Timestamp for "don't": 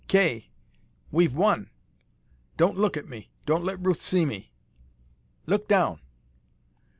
2.57-2.75, 3.45-3.63